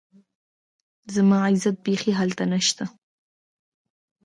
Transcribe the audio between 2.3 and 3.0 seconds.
نشته